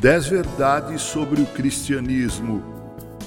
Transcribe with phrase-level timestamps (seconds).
[0.00, 2.62] Dez verdades sobre o cristianismo.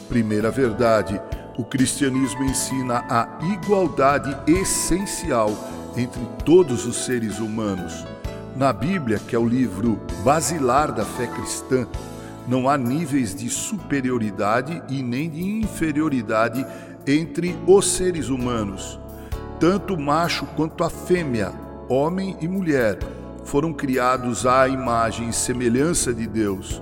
[0.07, 1.19] Primeira verdade:
[1.57, 5.51] o cristianismo ensina a igualdade essencial
[5.97, 8.05] entre todos os seres humanos.
[8.55, 11.85] Na Bíblia, que é o livro basilar da fé cristã,
[12.47, 16.65] não há níveis de superioridade e nem de inferioridade
[17.05, 18.97] entre os seres humanos.
[19.59, 21.51] Tanto o macho quanto a fêmea,
[21.89, 22.97] homem e mulher,
[23.43, 26.81] foram criados à imagem e semelhança de Deus.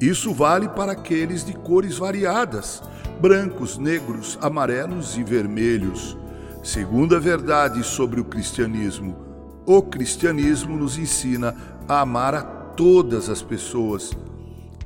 [0.00, 2.82] Isso vale para aqueles de cores variadas,
[3.20, 6.16] brancos, negros, amarelos e vermelhos.
[6.62, 9.16] Segunda verdade sobre o cristianismo:
[9.64, 11.54] o cristianismo nos ensina
[11.88, 14.12] a amar a todas as pessoas.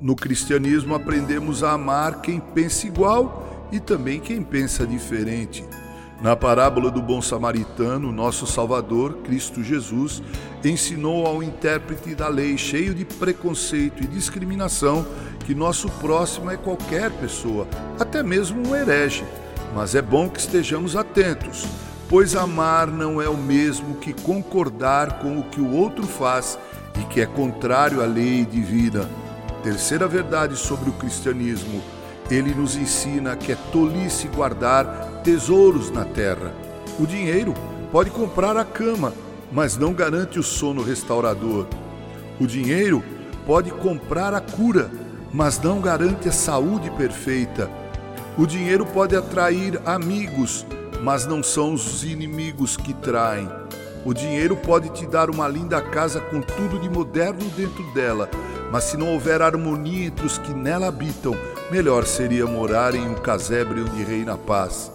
[0.01, 5.65] No cristianismo aprendemos a amar quem pensa igual e também quem pensa diferente.
[6.21, 10.23] Na parábola do bom samaritano, nosso Salvador, Cristo Jesus,
[10.63, 15.07] ensinou ao intérprete da lei, cheio de preconceito e discriminação,
[15.47, 17.67] que nosso próximo é qualquer pessoa,
[17.99, 19.25] até mesmo um herege.
[19.75, 21.65] Mas é bom que estejamos atentos,
[22.07, 26.59] pois amar não é o mesmo que concordar com o que o outro faz
[27.01, 29.09] e que é contrário à lei divina.
[29.63, 31.83] Terceira verdade sobre o cristianismo
[32.31, 36.55] ele nos ensina que é tolice guardar tesouros na terra.
[36.99, 37.55] O dinheiro
[37.93, 39.13] pode comprar a cama,
[39.53, 41.67] mas não garante o sono restaurador.
[42.41, 43.03] O dinheiro
[43.47, 44.91] pode comprar a cura,
[45.33, 47.71] mas não garante a saúde perfeita.
[48.39, 50.65] O dinheiro pode atrair amigos,
[51.03, 53.49] mas não são os inimigos que traem.
[54.05, 58.31] O dinheiro pode te dar uma linda casa com tudo de moderno dentro dela,
[58.73, 61.37] mas se não houver harmonia entre os que nela habitam,
[61.71, 64.91] melhor seria morar em um casebre onde reina a paz.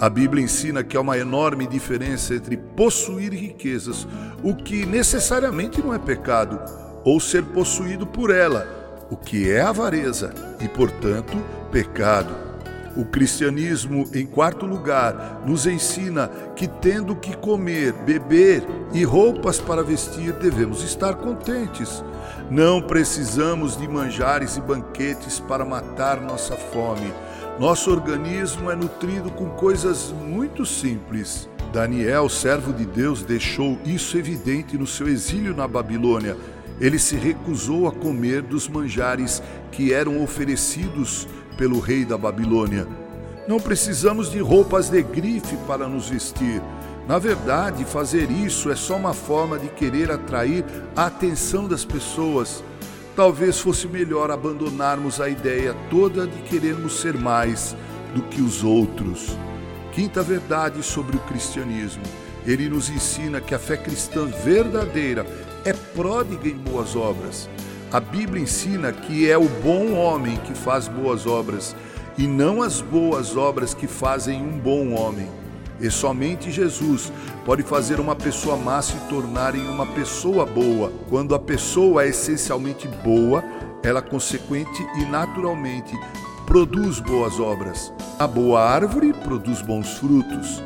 [0.00, 4.08] A Bíblia ensina que há uma enorme diferença entre possuir riquezas,
[4.42, 6.58] o que necessariamente não é pecado,
[7.04, 8.66] ou ser possuído por ela,
[9.10, 11.36] o que é avareza e, portanto,
[11.70, 12.49] pecado.
[12.96, 19.82] O cristianismo, em quarto lugar, nos ensina que, tendo que comer, beber e roupas para
[19.82, 22.04] vestir, devemos estar contentes.
[22.50, 27.12] Não precisamos de manjares e banquetes para matar nossa fome.
[27.60, 31.48] Nosso organismo é nutrido com coisas muito simples.
[31.72, 36.36] Daniel, servo de Deus, deixou isso evidente no seu exílio na Babilônia.
[36.80, 42.88] Ele se recusou a comer dos manjares que eram oferecidos pelo rei da Babilônia.
[43.46, 46.62] Não precisamos de roupas de grife para nos vestir.
[47.06, 50.64] Na verdade, fazer isso é só uma forma de querer atrair
[50.96, 52.64] a atenção das pessoas.
[53.14, 57.76] Talvez fosse melhor abandonarmos a ideia toda de querermos ser mais
[58.14, 59.36] do que os outros.
[59.92, 62.02] Quinta verdade sobre o cristianismo.
[62.46, 65.26] Ele nos ensina que a fé cristã verdadeira
[65.64, 67.48] é pródiga em boas obras.
[67.92, 71.74] A Bíblia ensina que é o bom homem que faz boas obras
[72.16, 75.28] e não as boas obras que fazem um bom homem.
[75.80, 77.10] E somente Jesus
[77.44, 80.92] pode fazer uma pessoa má se tornar em uma pessoa boa.
[81.08, 83.42] Quando a pessoa é essencialmente boa,
[83.82, 85.98] ela consequente e naturalmente
[86.46, 87.92] produz boas obras.
[88.18, 90.62] A boa árvore produz bons frutos.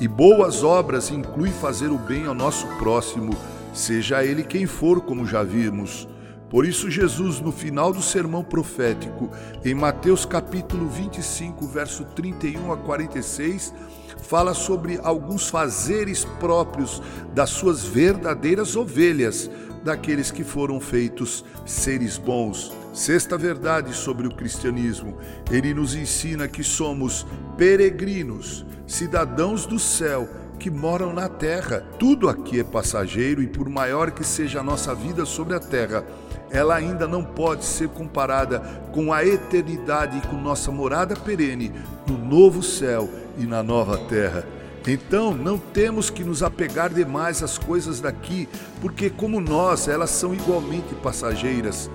[0.00, 3.34] E boas obras inclui fazer o bem ao nosso próximo,
[3.76, 6.08] seja ele quem for, como já vimos.
[6.48, 9.30] Por isso, Jesus, no final do sermão profético,
[9.64, 13.74] em Mateus capítulo 25, verso 31 a 46,
[14.22, 17.02] fala sobre alguns fazeres próprios
[17.34, 19.50] das suas verdadeiras ovelhas,
[19.84, 22.72] daqueles que foram feitos seres bons.
[22.92, 25.18] Sexta verdade sobre o cristianismo:
[25.50, 27.26] ele nos ensina que somos
[27.58, 30.28] peregrinos, cidadãos do céu
[30.58, 31.84] que moram na terra.
[31.98, 36.04] Tudo aqui é passageiro e, por maior que seja a nossa vida sobre a terra,
[36.50, 38.60] ela ainda não pode ser comparada
[38.92, 41.72] com a eternidade e com nossa morada perene
[42.06, 44.46] no novo céu e na nova terra.
[44.86, 48.48] Então, não temos que nos apegar demais às coisas daqui,
[48.80, 51.90] porque, como nós, elas são igualmente passageiras.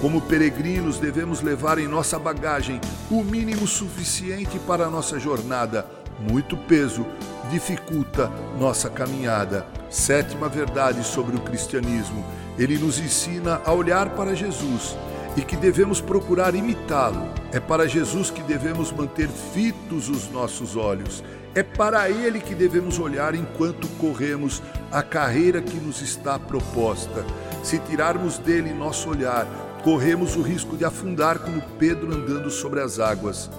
[0.00, 2.80] Como peregrinos, devemos levar em nossa bagagem
[3.10, 5.86] o mínimo suficiente para a nossa jornada.
[6.20, 7.06] Muito peso
[7.50, 9.66] dificulta nossa caminhada.
[9.90, 12.24] Sétima verdade sobre o cristianismo
[12.58, 14.96] ele nos ensina a olhar para Jesus
[15.36, 17.28] e que devemos procurar imitá-lo.
[17.52, 21.22] É para Jesus que devemos manter fitos os nossos olhos.
[21.54, 27.24] É para Ele que devemos olhar enquanto corremos a carreira que nos está proposta.
[27.62, 29.46] Se tirarmos dele nosso olhar,
[29.84, 33.50] corremos o risco de afundar como Pedro andando sobre as águas.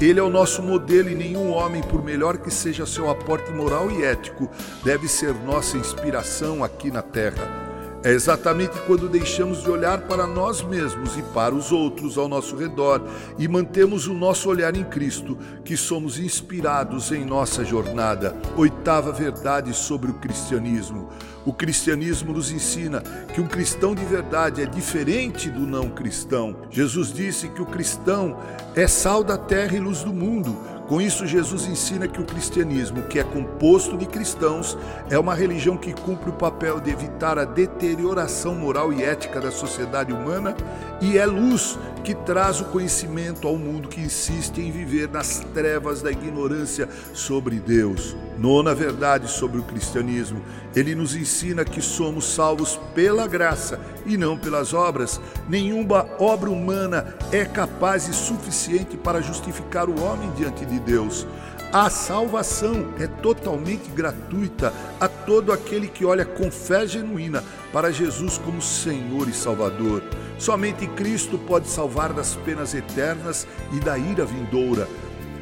[0.00, 3.90] Ele é o nosso modelo e nenhum homem, por melhor que seja seu aporte moral
[3.90, 4.48] e ético,
[4.84, 7.65] deve ser nossa inspiração aqui na terra.
[8.06, 12.54] É exatamente quando deixamos de olhar para nós mesmos e para os outros ao nosso
[12.54, 13.02] redor
[13.36, 18.36] e mantemos o nosso olhar em Cristo que somos inspirados em nossa jornada.
[18.56, 21.08] Oitava verdade sobre o cristianismo.
[21.44, 23.00] O cristianismo nos ensina
[23.34, 26.56] que um cristão de verdade é diferente do não cristão.
[26.70, 28.38] Jesus disse que o cristão
[28.76, 30.56] é sal da terra e luz do mundo.
[30.86, 34.78] Com isso, Jesus ensina que o cristianismo, que é composto de cristãos,
[35.10, 39.50] é uma religião que cumpre o papel de evitar a deterioração moral e ética da
[39.50, 40.54] sociedade humana
[41.00, 46.02] e é luz que traz o conhecimento ao mundo que insiste em viver nas trevas
[46.02, 48.14] da ignorância sobre Deus.
[48.38, 50.40] Nona verdade sobre o cristianismo,
[50.74, 55.20] ele nos ensina que somos salvos pela graça e não pelas obras.
[55.48, 61.26] Nenhuma obra humana é capaz e suficiente para justificar o homem diante de Deus.
[61.72, 67.42] A salvação é totalmente gratuita a todo aquele que olha com fé genuína
[67.72, 70.02] para Jesus como Senhor e Salvador.
[70.38, 74.88] Somente Cristo pode salvar das penas eternas e da ira vindoura.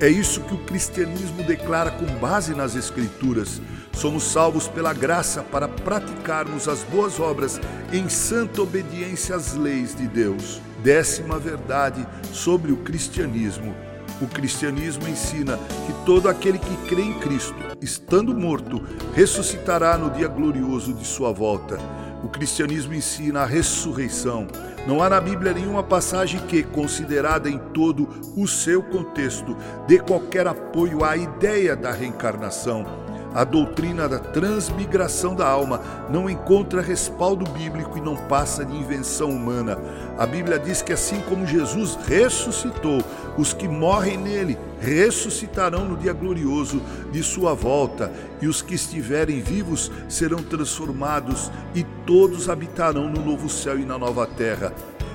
[0.00, 3.60] É isso que o cristianismo declara com base nas Escrituras.
[3.92, 7.60] Somos salvos pela graça para praticarmos as boas obras
[7.92, 10.60] em santa obediência às leis de Deus.
[10.82, 13.74] Décima verdade sobre o cristianismo.
[14.20, 18.80] O cristianismo ensina que todo aquele que crê em Cristo, estando morto,
[19.12, 21.78] ressuscitará no dia glorioso de sua volta.
[22.22, 24.46] O cristianismo ensina a ressurreição.
[24.86, 29.56] Não há na Bíblia nenhuma passagem que, considerada em todo o seu contexto,
[29.86, 33.03] dê qualquer apoio à ideia da reencarnação.
[33.34, 39.28] A doutrina da transmigração da alma não encontra respaldo bíblico e não passa de invenção
[39.30, 39.76] humana.
[40.16, 43.02] A Bíblia diz que assim como Jesus ressuscitou,
[43.36, 49.40] os que morrem nele ressuscitarão no dia glorioso de sua volta, e os que estiverem
[49.40, 54.72] vivos serão transformados, e todos habitarão no novo céu e na nova terra.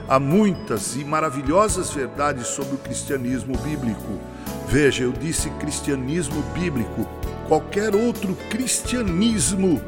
[0.10, 4.20] Há muitas e maravilhosas verdades sobre o cristianismo bíblico.
[4.68, 7.08] Veja, eu disse cristianismo bíblico
[7.50, 9.82] Qualquer outro cristianismo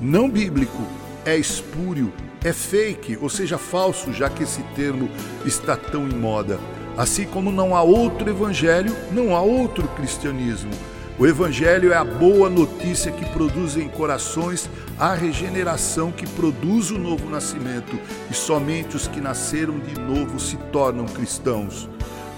[0.00, 0.82] não bíblico
[1.24, 2.12] é espúrio,
[2.42, 5.08] é fake, ou seja, falso, já que esse termo
[5.46, 6.58] está tão em moda.
[6.96, 10.72] Assim como não há outro evangelho, não há outro cristianismo.
[11.16, 14.68] O evangelho é a boa notícia que produz em corações
[14.98, 17.96] a regeneração que produz o novo nascimento,
[18.28, 21.88] e somente os que nasceram de novo se tornam cristãos.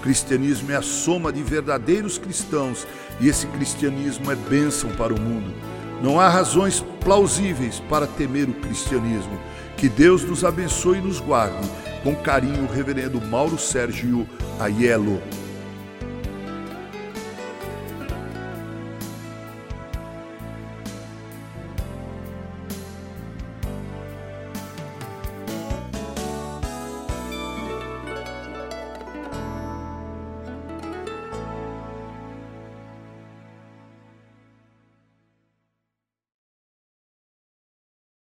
[0.07, 2.87] Cristianismo é a soma de verdadeiros cristãos
[3.19, 5.53] e esse cristianismo é bênção para o mundo.
[6.01, 9.37] Não há razões plausíveis para temer o cristianismo.
[9.75, 11.69] Que Deus nos abençoe e nos guarde.
[12.03, 14.25] Com carinho, Reverendo Mauro Sérgio
[14.57, 15.21] Aiello.